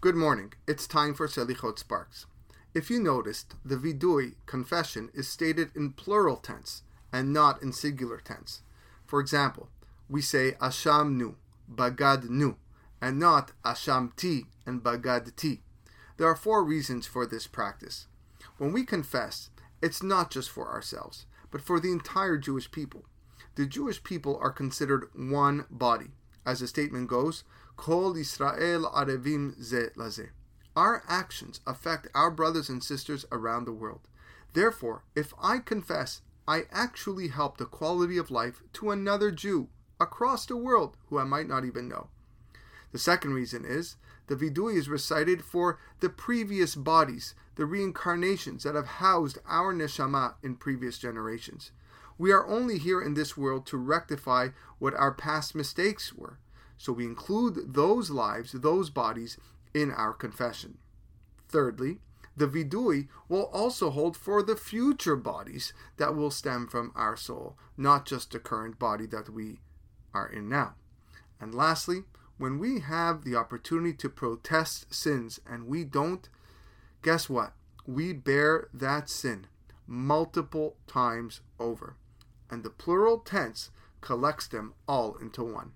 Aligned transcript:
Good 0.00 0.14
morning. 0.14 0.52
It's 0.68 0.86
time 0.86 1.12
for 1.12 1.26
Selichot 1.26 1.76
Sparks. 1.76 2.26
If 2.72 2.88
you 2.88 3.00
noticed, 3.02 3.56
the 3.64 3.74
vidui 3.74 4.34
confession 4.46 5.10
is 5.12 5.26
stated 5.26 5.72
in 5.74 5.90
plural 5.90 6.36
tense 6.36 6.82
and 7.12 7.32
not 7.32 7.60
in 7.60 7.72
singular 7.72 8.18
tense. 8.18 8.62
For 9.06 9.18
example, 9.18 9.70
we 10.08 10.22
say 10.22 10.52
asham 10.62 11.16
nu, 11.16 11.34
bagad 11.68 12.30
nu, 12.30 12.58
and 13.02 13.18
not 13.18 13.50
asham 13.64 14.14
ti 14.14 14.44
and 14.64 14.84
bagad 14.84 15.34
ti. 15.34 15.62
There 16.16 16.28
are 16.28 16.36
four 16.36 16.62
reasons 16.62 17.08
for 17.08 17.26
this 17.26 17.48
practice. 17.48 18.06
When 18.56 18.72
we 18.72 18.84
confess, 18.84 19.50
it's 19.82 20.00
not 20.00 20.30
just 20.30 20.48
for 20.48 20.68
ourselves, 20.68 21.26
but 21.50 21.60
for 21.60 21.80
the 21.80 21.90
entire 21.90 22.38
Jewish 22.38 22.70
people. 22.70 23.06
The 23.56 23.66
Jewish 23.66 24.04
people 24.04 24.38
are 24.40 24.52
considered 24.52 25.08
one 25.12 25.64
body. 25.68 26.12
As 26.46 26.60
the 26.60 26.68
statement 26.68 27.08
goes, 27.08 27.42
Kol 27.78 28.16
Israel 28.16 28.90
Arevim 28.92 29.54
Ze 29.62 29.90
Laze. 29.94 30.30
Our 30.74 31.04
actions 31.08 31.60
affect 31.64 32.08
our 32.12 32.28
brothers 32.28 32.68
and 32.68 32.82
sisters 32.82 33.24
around 33.30 33.64
the 33.64 33.72
world. 33.72 34.00
Therefore, 34.52 35.04
if 35.14 35.32
I 35.40 35.60
confess, 35.60 36.20
I 36.46 36.64
actually 36.72 37.28
help 37.28 37.56
the 37.56 37.66
quality 37.66 38.18
of 38.18 38.32
life 38.32 38.62
to 38.74 38.90
another 38.90 39.30
Jew 39.30 39.68
across 40.00 40.44
the 40.44 40.56
world 40.56 40.96
who 41.06 41.18
I 41.18 41.24
might 41.24 41.46
not 41.46 41.64
even 41.64 41.88
know. 41.88 42.08
The 42.90 42.98
second 42.98 43.34
reason 43.34 43.64
is 43.64 43.94
the 44.26 44.34
Vidui 44.34 44.74
is 44.74 44.88
recited 44.88 45.44
for 45.44 45.78
the 46.00 46.08
previous 46.08 46.74
bodies, 46.74 47.36
the 47.54 47.64
reincarnations 47.64 48.64
that 48.64 48.74
have 48.74 48.98
housed 48.98 49.38
our 49.46 49.72
neshama 49.72 50.34
in 50.42 50.56
previous 50.56 50.98
generations. 50.98 51.70
We 52.18 52.32
are 52.32 52.46
only 52.46 52.78
here 52.78 53.00
in 53.00 53.14
this 53.14 53.36
world 53.36 53.66
to 53.66 53.76
rectify 53.76 54.48
what 54.80 54.94
our 54.94 55.12
past 55.12 55.54
mistakes 55.54 56.12
were. 56.12 56.40
So 56.78 56.92
we 56.92 57.04
include 57.04 57.74
those 57.74 58.08
lives, 58.08 58.52
those 58.52 58.88
bodies, 58.88 59.36
in 59.74 59.90
our 59.90 60.14
confession. 60.14 60.78
Thirdly, 61.48 61.98
the 62.36 62.46
vidui 62.46 63.08
will 63.28 63.50
also 63.52 63.90
hold 63.90 64.16
for 64.16 64.42
the 64.42 64.56
future 64.56 65.16
bodies 65.16 65.72
that 65.96 66.14
will 66.14 66.30
stem 66.30 66.68
from 66.68 66.92
our 66.94 67.16
soul, 67.16 67.58
not 67.76 68.06
just 68.06 68.30
the 68.30 68.38
current 68.38 68.78
body 68.78 69.06
that 69.06 69.28
we 69.28 69.58
are 70.14 70.28
in 70.28 70.48
now. 70.48 70.74
And 71.40 71.54
lastly, 71.54 72.04
when 72.38 72.58
we 72.58 72.78
have 72.80 73.24
the 73.24 73.34
opportunity 73.34 73.92
to 73.94 74.08
protest 74.08 74.94
sins 74.94 75.40
and 75.44 75.66
we 75.66 75.82
don't, 75.84 76.28
guess 77.02 77.28
what? 77.28 77.54
We 77.86 78.12
bear 78.12 78.68
that 78.72 79.10
sin 79.10 79.48
multiple 79.86 80.76
times 80.86 81.40
over. 81.58 81.96
And 82.50 82.62
the 82.62 82.70
plural 82.70 83.18
tense 83.18 83.70
collects 84.00 84.46
them 84.46 84.74
all 84.86 85.16
into 85.16 85.42
one. 85.42 85.72